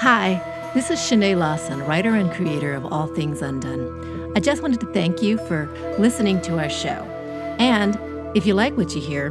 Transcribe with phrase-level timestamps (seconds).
[0.00, 0.40] Hi,
[0.72, 4.32] this is Shanae Lawson, writer and creator of All Things Undone.
[4.34, 7.04] I just wanted to thank you for listening to our show.
[7.58, 7.98] And
[8.34, 9.30] if you like what you hear,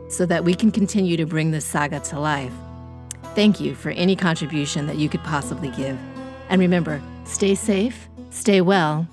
[0.08, 2.52] so that we can continue to bring this saga to life.
[3.34, 5.98] Thank you for any contribution that you could possibly give.
[6.48, 9.08] And remember, stay safe, stay well,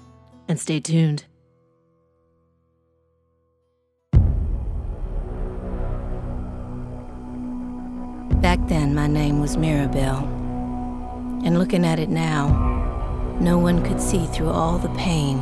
[0.47, 1.25] and stay tuned.
[8.41, 10.23] Back then, my name was Mirabelle.
[11.43, 15.39] And looking at it now, no one could see through all the pain,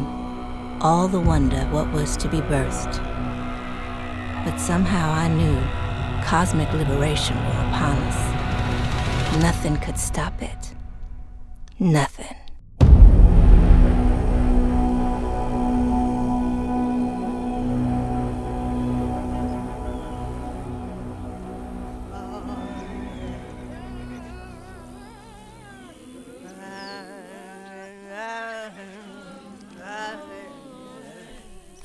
[0.80, 2.98] all the wonder what was to be birthed.
[4.46, 5.60] But somehow I knew
[6.26, 8.29] cosmic liberation were upon us.
[9.38, 10.74] Nothing could stop it.
[11.80, 12.36] Nothing.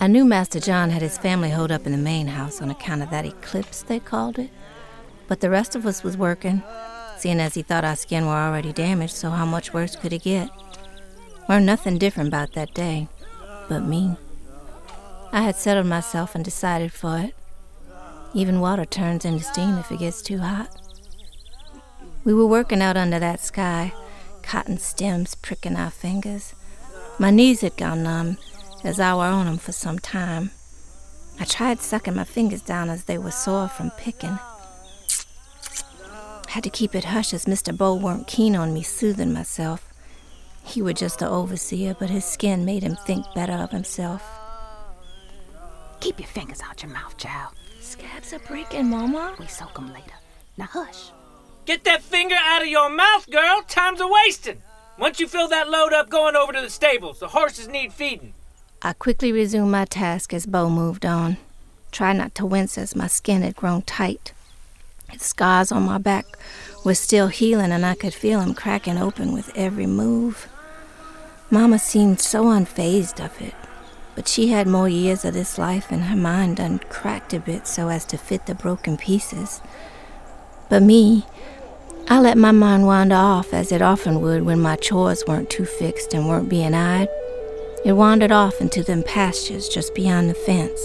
[0.01, 3.03] I knew Master John had his family holed up in the main house on account
[3.03, 4.51] of that eclipse, they called it.
[5.29, 6.63] But the rest of us was working,
[7.19, 10.23] seeing as he thought our skin were already damaged, so how much worse could it
[10.23, 10.51] get?
[11.49, 13.09] Learned nothing different about that day,
[13.69, 14.17] but me.
[15.33, 17.35] I had settled myself and decided for it.
[18.35, 20.69] Even water turns into steam if it gets too hot.
[22.25, 23.93] We were working out under that sky,
[24.43, 26.55] cotton stems pricking our fingers.
[27.19, 28.39] My knees had gone numb,
[28.83, 30.51] as I were on 'em for some time.
[31.39, 34.39] I tried sucking my fingers down as they were sore from picking.
[36.55, 37.77] Had to keep it hush as Mr.
[37.77, 39.93] Bo weren't keen on me soothing myself.
[40.63, 44.23] He was just the overseer, but his skin made him think better of himself.
[45.99, 47.55] Keep your fingers out your mouth, child.
[47.81, 49.35] Scabs are breaking, Mama.
[49.41, 50.15] We soak 'em later.
[50.57, 51.11] Now hush.
[51.65, 53.63] Get that finger out of your mouth, girl.
[53.67, 54.63] Time's a wasting.
[54.97, 57.19] Once you fill that load up, going over to the stables.
[57.19, 58.33] The horses need feeding.
[58.81, 61.37] I quickly resumed my task as Bo moved on.
[61.91, 64.34] Tried not to wince as my skin had grown tight.
[65.19, 66.27] The scars on my back
[66.85, 70.49] were still healing, and I could feel them cracking open with every move.
[71.51, 73.55] Mama seemed so unfazed of it,
[74.17, 77.69] but she had more years of this life, and her mind done cracked a bit
[77.69, 79.61] so as to fit the broken pieces.
[80.69, 81.27] But me,
[82.09, 85.65] I let my mind wander off as it often would when my chores weren't too
[85.65, 87.09] fixed and weren't being eyed.
[87.85, 90.81] It wandered off into them pastures just beyond the fence.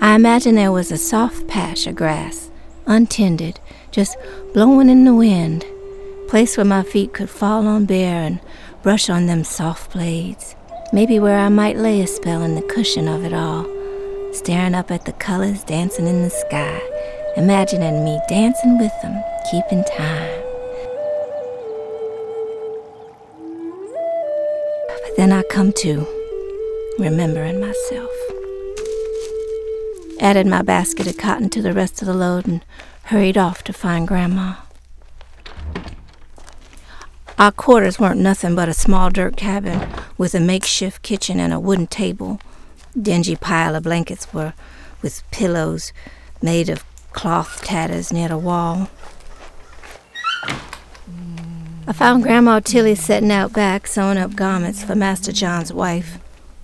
[0.00, 2.50] I imagine there was a soft patch of grass,
[2.86, 3.60] untended,
[3.90, 4.16] just
[4.52, 5.64] blowing in the wind,
[6.28, 8.40] place where my feet could fall on bare and
[8.82, 10.56] brush on them soft blades.
[10.92, 13.64] Maybe where I might lay a spell in the cushion of it all,
[14.32, 16.80] staring up at the colors dancing in the sky,
[17.36, 20.42] imagining me dancing with them, keeping time.
[24.88, 26.06] But then I come to,
[26.98, 28.31] remembering myself.
[30.22, 32.64] Added my basket of cotton to the rest of the load and
[33.06, 34.54] hurried off to find Grandma.
[37.40, 41.58] Our quarters weren't nothing but a small dirt cabin with a makeshift kitchen and a
[41.58, 42.40] wooden table.
[42.96, 44.54] Dingy pile of blankets were
[45.02, 45.92] with pillows
[46.40, 48.90] made of cloth tatters near the wall.
[51.84, 56.18] I found Grandma Tilly sitting out back sewing up garments for Master John's wife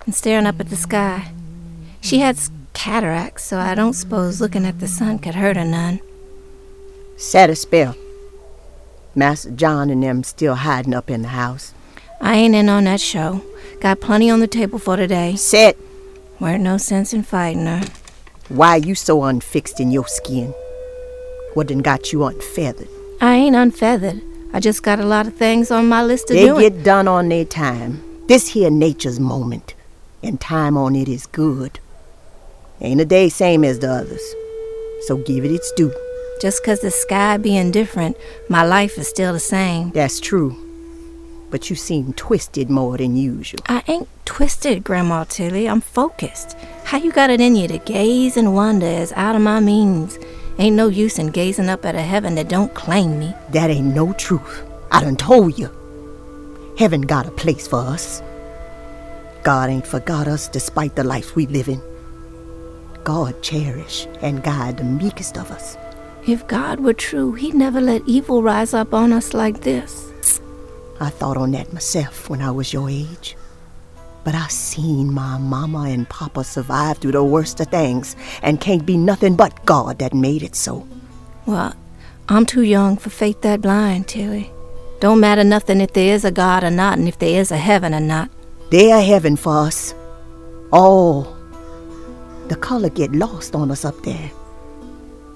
[0.05, 1.33] and staring up at the sky.
[1.99, 2.37] She had
[2.79, 5.99] cataracts, so I don't suppose looking at the sun could hurt her none.
[7.17, 7.93] Set a spell.
[9.13, 11.73] Master John and them still hiding up in the house.
[12.21, 13.43] I ain't in on that show.
[13.81, 15.35] Got plenty on the table for today.
[15.35, 15.75] Set.
[16.39, 17.83] Weren't no sense in fighting her.
[18.47, 20.53] Why you so unfixed in your skin?
[21.55, 22.87] What done got you unfeathered?
[23.19, 24.21] I ain't unfeathered.
[24.53, 26.39] I just got a lot of things on my list to do.
[26.39, 26.69] They do.
[26.69, 28.01] get done on their time.
[28.27, 29.75] This here nature's moment,
[30.23, 31.81] and time on it is good.
[32.81, 34.21] Ain't a day same as the others,
[35.07, 35.93] so give it its due.
[36.41, 38.15] Just 'cause the sky being different,
[38.47, 39.91] my life is still the same.
[39.91, 40.55] That's true,
[41.51, 43.59] but you seem twisted more than usual.
[43.67, 45.67] I ain't twisted, Grandma Tilly.
[45.67, 46.55] I'm focused.
[46.85, 50.17] How you got it in you to gaze and wonder is out of my means.
[50.57, 53.33] Ain't no use in gazing up at a heaven that don't claim me.
[53.51, 54.63] That ain't no truth.
[54.91, 55.69] I done told you.
[56.77, 58.21] Heaven got a place for us.
[59.43, 61.81] God ain't forgot us despite the life we live in.
[63.03, 65.77] God cherish and guide the meekest of us.
[66.27, 70.41] If God were true, He'd never let evil rise up on us like this.
[70.99, 73.37] I thought on that myself when I was your age.
[74.25, 78.85] But I seen my mama and papa survive through the worst of things, and can't
[78.85, 80.85] be nothing but God that made it so.
[81.45, 81.73] Well,
[82.27, 84.51] I'm too young for faith that blind, Tilly.
[84.99, 87.57] Don't matter nothing if there is a God or not, and if there is a
[87.57, 88.29] heaven or not.
[88.69, 89.95] There a heaven for us.
[90.71, 91.38] All.
[92.49, 94.31] The color get lost on us up there.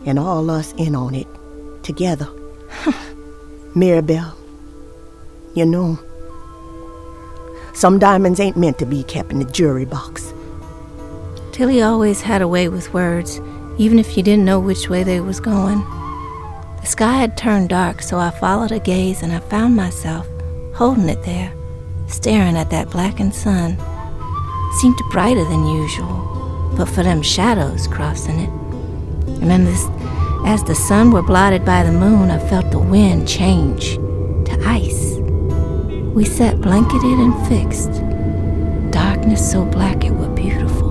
[0.06, 1.28] And all us in on it.
[1.84, 2.28] Together.
[3.76, 4.36] Mirabelle.
[5.56, 6.00] You know,
[7.74, 10.34] some diamonds ain't meant to be kept in the jury box.
[11.52, 13.40] Tilly always had a way with words,
[13.78, 15.80] even if you didn't know which way they was going.
[16.82, 20.28] The sky had turned dark, so I followed a gaze and I found myself
[20.76, 21.54] holding it there,
[22.08, 23.78] staring at that blackened sun.
[24.82, 26.33] seemed brighter than usual,
[26.76, 28.50] but for them shadows crossing it.
[29.42, 29.86] And then this,
[30.46, 35.18] as the sun were blotted by the moon, I felt the wind change to ice.
[36.14, 37.92] We sat blanketed and fixed,
[38.92, 40.83] darkness so black it were beautiful.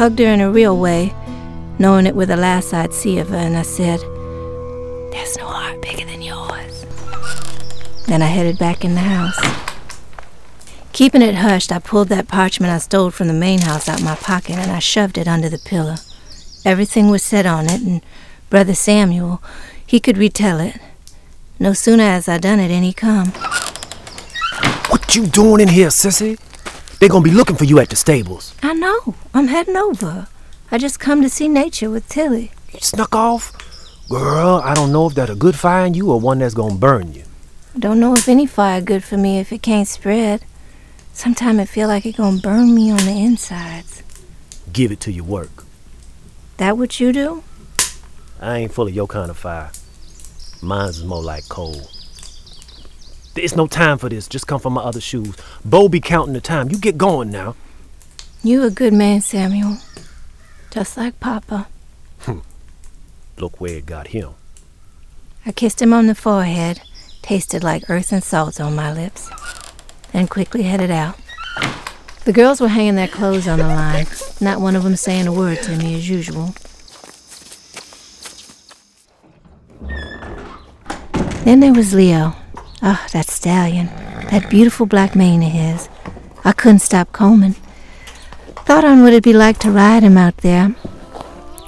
[0.00, 1.14] Hugged her in a real way,
[1.78, 4.00] knowing it were the last I'd see of her, and I said,
[5.12, 6.86] There's no heart bigger than yours.
[8.06, 9.38] Then I headed back in the house.
[10.94, 14.14] Keeping it hushed, I pulled that parchment I stole from the main house out my
[14.14, 15.96] pocket and I shoved it under the pillow.
[16.64, 18.00] Everything was said on it, and
[18.48, 19.42] Brother Samuel,
[19.86, 20.78] he could retell it.
[21.58, 23.32] No sooner as I done it, and he come.
[24.88, 26.38] What you doing in here, sissy?
[27.00, 28.54] They gonna be looking for you at the stables.
[28.62, 29.14] I know.
[29.32, 30.28] I'm heading over.
[30.70, 32.52] I just come to see nature with Tilly.
[32.74, 33.52] You snuck off?
[34.10, 36.74] Girl, I don't know if that a good fire in you or one that's gonna
[36.74, 37.24] burn you.
[37.74, 40.44] I don't know if any fire good for me if it can't spread.
[41.14, 44.02] Sometime it feel like it gonna burn me on the insides.
[44.70, 45.64] Give it to your work.
[46.58, 47.42] That what you do?
[48.38, 49.70] I ain't full of your kind of fire.
[50.60, 51.80] Mine's more like coal.
[53.40, 54.28] There's no time for this.
[54.28, 55.34] Just come from my other shoes.
[55.64, 56.68] Bo be counting the time.
[56.68, 57.56] You get going now.
[58.42, 59.78] You a good man, Samuel.
[60.70, 61.66] Just like Papa.
[62.20, 62.40] Hmm.
[63.38, 64.34] Look where it got him.
[65.46, 66.82] I kissed him on the forehead,
[67.22, 69.30] tasted like earth and salt on my lips,
[70.12, 71.18] then quickly headed out.
[72.26, 74.06] The girls were hanging their clothes on the line,
[74.42, 76.54] not one of them saying a word to me as usual.
[81.44, 82.36] Then there was Leo.
[82.82, 83.86] Ah, that stallion.
[84.30, 85.88] That beautiful black mane of his.
[86.44, 87.56] I couldn't stop combing.
[88.64, 90.74] Thought on what it'd be like to ride him out there.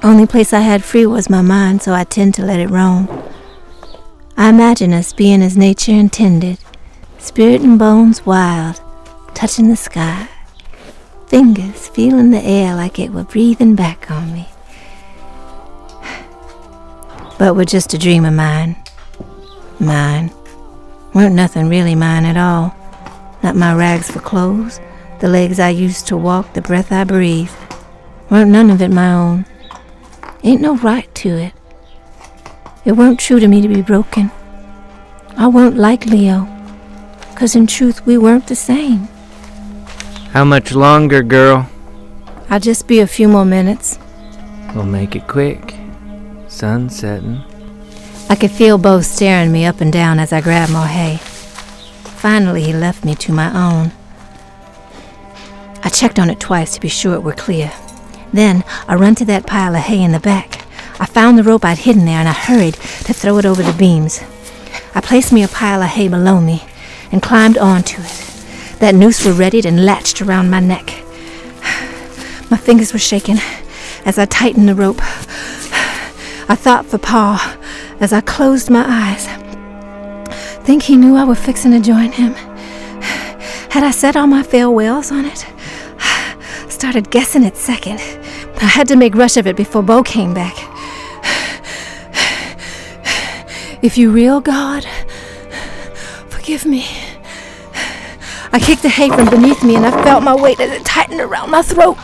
[0.02, 3.08] Only place I had free was my mind, so I tend to let it roam.
[4.36, 6.58] I imagine us being as nature intended,
[7.18, 8.80] spirit and bones wild,
[9.34, 10.28] touching the sky,
[11.26, 14.48] fingers feeling the air like it were breathing back on me.
[17.38, 18.76] But were just a dream of mine.
[19.78, 20.30] Mine.
[21.14, 22.74] Weren't nothing really mine at all.
[23.42, 24.80] Not my rags for clothes,
[25.20, 27.50] the legs I used to walk, the breath I breathe.
[28.30, 29.44] Weren't none of it my own.
[30.42, 31.52] Ain't no right to it.
[32.84, 34.30] It weren't true to me to be broken.
[35.36, 36.48] I weren't like Leo,
[37.34, 39.08] 'cause in truth we weren't the same.
[40.32, 41.66] How much longer, girl?
[42.48, 43.98] I'll just be a few more minutes.
[44.74, 45.74] We'll make it quick.
[46.48, 47.42] Sun setting.
[48.32, 51.18] I could feel Bo staring me up and down as I grabbed more hay.
[51.18, 53.92] Finally, he left me to my own.
[55.82, 57.70] I checked on it twice to be sure it were clear.
[58.32, 60.66] Then I run to that pile of hay in the back.
[60.98, 62.72] I found the rope I'd hidden there and I hurried
[63.04, 64.22] to throw it over the beams.
[64.94, 66.64] I placed me a pile of hay below me
[67.10, 68.78] and climbed onto it.
[68.78, 70.86] That noose were readied and latched around my neck.
[72.50, 73.36] My fingers were shaking
[74.06, 75.00] as I tightened the rope.
[76.48, 77.58] I thought for Pa
[78.02, 79.26] as I closed my eyes.
[80.64, 82.34] Think he knew I was fixing to join him.
[83.70, 85.46] Had I said all my farewells on it?
[86.68, 88.00] Started guessing it second.
[88.60, 90.56] I had to make rush of it before Bo came back.
[93.82, 94.84] If you real God,
[96.28, 96.86] forgive me.
[98.52, 101.20] I kicked the hay from beneath me and I felt my weight as it tightened
[101.20, 101.98] around my throat.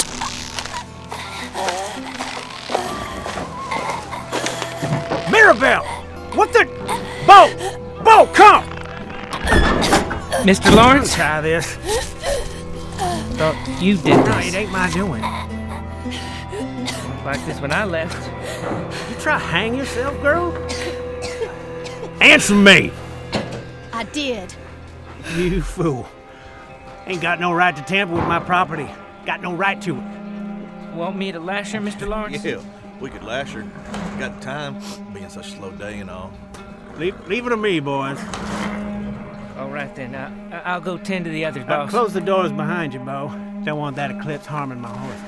[6.35, 6.65] What the?
[7.27, 8.03] Bo!
[8.05, 8.65] Bo, come!
[10.45, 10.75] Mr.
[10.75, 11.75] Lawrence, Try this.
[13.37, 15.23] thought you did No, it ain't my doing.
[17.25, 18.17] like this when I left.
[19.11, 20.53] You try hang yourself, girl?
[22.21, 22.91] Answer me!
[23.93, 24.55] I did.
[25.37, 26.09] You fool.
[27.07, 28.89] Ain't got no right to tamper with my property.
[29.27, 30.95] Got no right to it.
[30.95, 32.09] Want me to lash her, Mr.
[32.09, 32.45] Lawrence?
[32.45, 32.61] Yeah,
[33.01, 33.63] we could lash her.
[34.19, 34.83] Got time,
[35.15, 36.33] being such a slow day and all.
[36.97, 38.19] Leave, leave it to me, boys.
[39.57, 40.17] All right then.
[40.17, 41.89] I, I'll go tend to the others, boss.
[41.89, 43.29] close the doors behind you, Bo.
[43.65, 45.21] Don't want that eclipse harming my horse.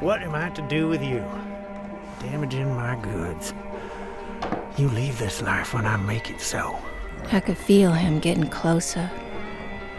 [0.00, 1.24] What am I to do with you?
[2.20, 3.54] Damaging my goods.
[4.76, 6.78] You leave this life when I make it so.
[7.30, 9.10] I could feel him getting closer.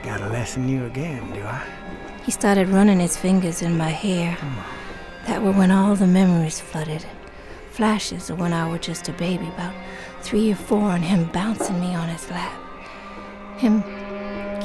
[0.03, 1.65] Gotta lesson you again, do I?
[2.23, 4.37] He started running his fingers in my hair.
[5.27, 7.05] That were when all the memories flooded.
[7.71, 9.73] Flashes of when I was just a baby, about
[10.21, 12.59] three or four, and him bouncing me on his lap.
[13.57, 13.81] Him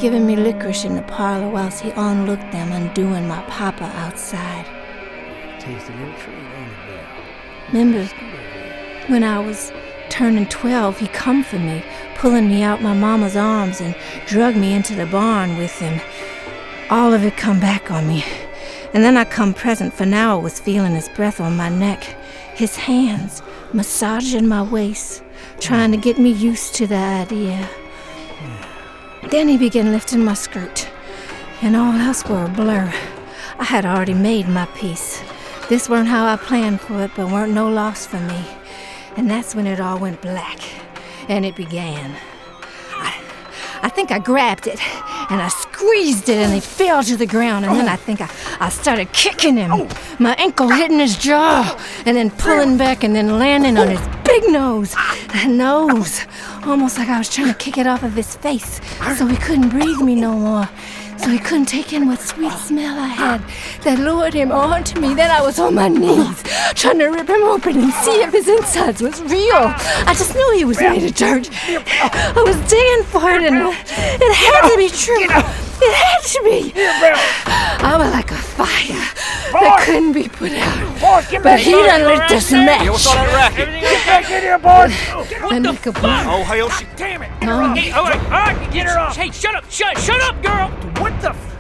[0.01, 4.67] giving me licorice in the parlor whilst he onlooked them, undoing my papa outside.
[5.61, 7.73] Taste a little treat, ain't it?
[7.73, 8.05] Remember
[9.09, 9.73] when I was
[10.11, 11.85] turning 12, he come for me,
[12.15, 13.95] pulling me out my mama's arms and
[14.27, 16.01] drug me into the barn with him.
[16.91, 18.25] All of it come back on me.
[18.95, 22.05] And then I come present, for now I was feeling his breath on my neck,
[22.55, 23.43] his hands
[23.73, 25.23] massaging my waist,
[25.61, 27.69] trying to get me used to the idea.
[29.31, 30.89] Then he began lifting my skirt,
[31.61, 32.93] and all else were a blur.
[33.59, 35.23] I had already made my peace.
[35.69, 38.43] This weren't how I planned for it, but weren't no loss for me.
[39.17, 40.59] And that's when it all went black,
[41.29, 42.17] and it began.
[42.93, 43.21] I,
[43.83, 44.81] I think I grabbed it,
[45.31, 47.65] and I squeezed it, and he fell to the ground.
[47.65, 48.29] And then I think I,
[48.61, 53.39] I started kicking him, my ankle hitting his jaw, and then pulling back, and then
[53.39, 54.93] landing on his big nose.
[55.33, 56.27] That nose,
[56.67, 58.81] almost like I was trying to kick it off of his face,
[59.17, 60.69] so he couldn't breathe me no more.
[61.19, 63.43] So he couldn't take in what sweet smell I had
[63.83, 65.15] that lured him on to me.
[65.15, 66.45] Then I was on my knees,
[66.75, 69.75] trying to rip him open and see if his insides was real.
[70.07, 71.51] I just knew he was made of dirt.
[71.53, 75.68] I was digging for it, and it had to be true.
[75.81, 76.73] It had to be.
[76.77, 79.05] I was like a fire
[79.53, 81.43] that couldn't be put out.
[81.43, 82.87] But he done lit this match.
[82.89, 85.55] Everything okay?
[85.55, 86.11] And make a blow.
[86.11, 86.87] Oh, hell, oh, she.
[86.97, 87.31] Damn it!
[87.43, 87.75] No.
[87.75, 89.17] Hey, all right, all right, get her off.
[89.17, 90.69] Hey, shut up, shut, shut up, girl.
[91.03, 91.57] What the f-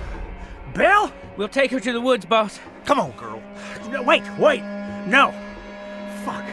[0.75, 1.12] Bill?
[1.37, 2.58] We'll take her to the woods, boss.
[2.84, 3.40] Come on, girl.
[3.90, 4.62] No, wait, wait.
[5.06, 5.32] No.
[6.25, 6.44] Fuck.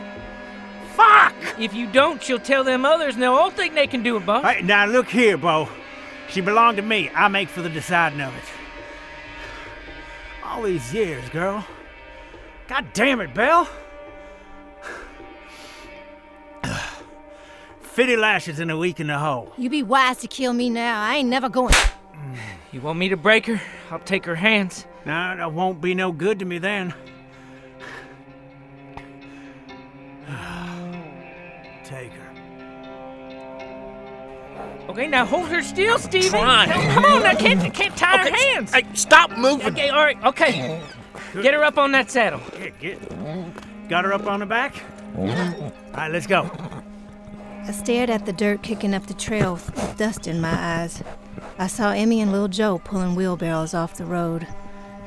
[0.94, 1.34] Fuck!
[1.60, 4.26] If you don't, she'll tell them others, and they'll all think they can do it,
[4.26, 4.44] boss.
[4.46, 5.68] Hey, now look here, Bo.
[6.30, 7.10] She belonged to me.
[7.14, 8.44] I make for the deciding of it.
[10.44, 11.66] All these years, girl.
[12.68, 13.70] God damn it, Belle.
[17.82, 19.54] Fifty lashes in a week in the hole.
[19.58, 21.02] You be wise to kill me now.
[21.02, 21.74] I ain't never going.
[22.72, 23.62] You want me to break her?
[23.90, 24.86] I'll take her hands.
[25.06, 26.94] Now that won't be no good to me then.
[31.86, 32.34] Take her.
[34.90, 36.30] Okay, now hold her still, Stevie.
[36.30, 36.70] Trying.
[36.70, 38.74] Come on, now can't can't tie her hands.
[38.74, 39.68] Hey, stop moving.
[39.68, 40.82] Okay, all right, okay.
[41.34, 42.40] Get her up on that saddle.
[42.58, 43.90] Get, get.
[43.90, 44.76] Got her up on the back?
[45.18, 45.26] All
[45.94, 46.50] right, let's go.
[47.64, 51.04] I stared at the dirt kicking up the trail with dust in my eyes.
[51.58, 54.48] I saw Emmy and Lil Joe pulling wheelbarrows off the road.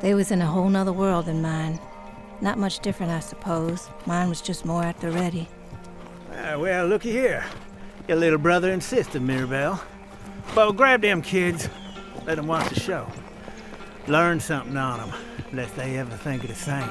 [0.01, 1.79] They was in a whole nother world than mine.
[2.41, 3.89] Not much different, I suppose.
[4.07, 5.49] Mine was just more at the ready.
[6.35, 7.45] Ah, well, looky here.
[8.09, 9.83] Your little brother and sister, Mirabelle.
[10.55, 11.69] Bo, grab them kids.
[12.25, 13.07] Let them watch the show.
[14.07, 15.21] Learn something on them,
[15.53, 16.89] lest they ever think of the same.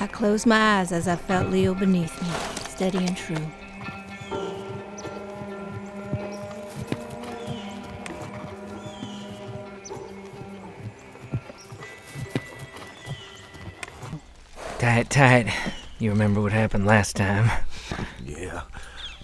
[0.00, 2.28] I closed my eyes as I felt Leo beneath me,
[2.68, 3.36] steady and true.
[14.80, 15.54] Tight, tight.
[16.00, 17.48] You remember what happened last time?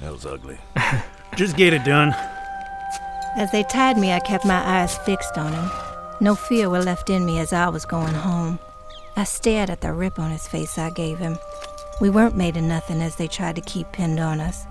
[0.09, 0.57] That was ugly.
[1.37, 2.15] Just get it done.
[3.37, 5.71] As they tied me, I kept my eyes fixed on him.
[6.19, 8.59] No fear were left in me as I was going home.
[9.17, 11.37] I stared at the rip on his face I gave him.
[12.01, 14.65] We weren't made of nothing as they tried to keep pinned on us.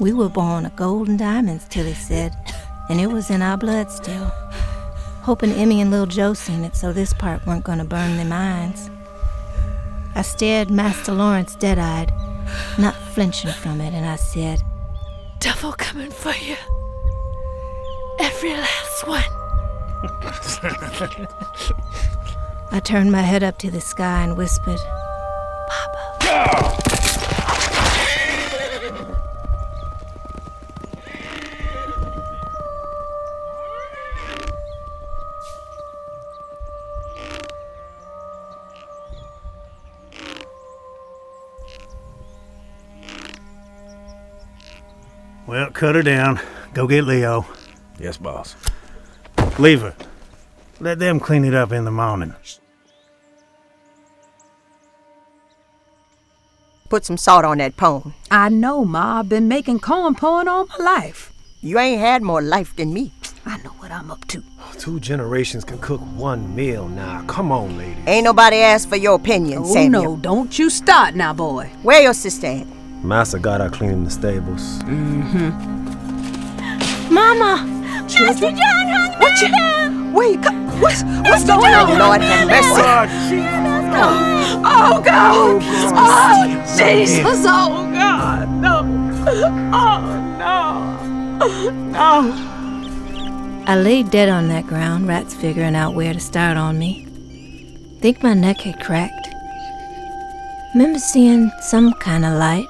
[0.00, 2.34] We were born of gold and diamonds, Tilly said,
[2.88, 4.32] and it was in our blood still.
[5.22, 8.90] Hoping Emmy and Lil Joe seen it so this part weren't gonna burn their minds.
[10.16, 12.12] I stared Master Lawrence dead eyed,
[12.76, 14.64] not flinching from it, and I said,
[15.40, 16.56] Devil coming for you.
[18.20, 19.22] Every last one.
[22.70, 24.78] I turned my head up to the sky and whispered,
[25.66, 26.18] Papa.
[26.22, 26.79] Ah!
[45.80, 46.38] Cut her down.
[46.74, 47.46] Go get Leo.
[47.98, 48.54] Yes, boss.
[49.58, 49.94] Leave her.
[50.78, 52.34] Let them clean it up in the morning.
[56.90, 58.12] Put some salt on that pone.
[58.30, 59.20] I know, Ma.
[59.20, 61.32] I've been making corn pone all my life.
[61.62, 63.12] You ain't had more life than me.
[63.46, 64.42] I know what I'm up to.
[64.60, 67.24] Oh, two generations can cook one meal now.
[67.26, 67.96] Come on, lady.
[68.06, 70.02] Ain't nobody asked for your opinion, Oh, Samuel.
[70.02, 71.70] no, don't you start now, boy.
[71.82, 72.79] Where your sister at?
[73.02, 74.78] Master got her cleaning the stables.
[74.80, 75.50] Mm-hmm.
[77.14, 77.66] Mama!
[78.08, 78.56] Children.
[79.18, 79.48] What you?
[80.12, 81.98] Wait, co- what's what's going Oh, on?
[81.98, 83.40] Lord have mercy.
[84.62, 85.34] Oh God!
[85.34, 85.60] Oh,
[85.94, 87.24] oh Jesus!
[87.46, 88.48] Oh God!
[88.60, 88.80] No!
[89.72, 90.00] Oh
[90.38, 91.76] no!
[91.90, 92.46] No!
[93.66, 97.06] I lay dead on that ground, rats figuring out where to start on me.
[98.00, 99.28] Think my neck had cracked.
[100.74, 102.66] Remember seeing some kind of light,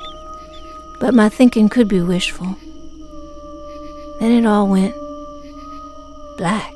[1.00, 2.54] but my thinking could be wishful.
[4.20, 4.94] Then it all went
[6.36, 6.72] black.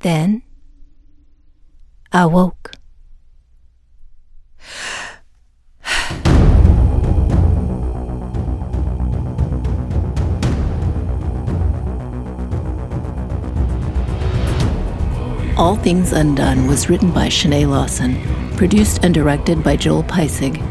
[0.00, 0.42] Then
[2.12, 2.72] I woke.
[15.56, 18.16] All Things Undone was written by Shanae Lawson,
[18.56, 20.62] produced and directed by Joel Peisig,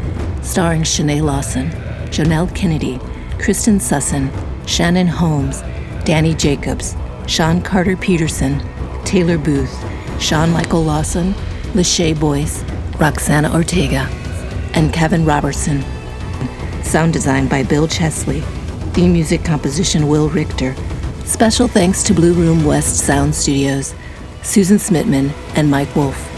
[0.48, 1.68] starring Shanae Lawson,
[2.08, 2.98] Jonelle Kennedy,
[3.38, 4.30] Kristen Sussin,
[4.66, 5.60] Shannon Holmes,
[6.04, 8.66] Danny Jacobs, Sean Carter Peterson,
[9.04, 9.72] Taylor Booth,
[10.18, 11.34] Sean Michael Lawson,
[11.74, 12.64] Lachey Boyce,
[12.98, 14.08] Roxana Ortega,
[14.72, 15.84] and Kevin Robertson.
[16.82, 18.40] Sound design by Bill Chesley.
[18.94, 20.74] Theme music composition Will Richter.
[21.26, 23.94] Special thanks to Blue Room West Sound Studios,
[24.42, 26.37] Susan Smitman, and Mike Wolf.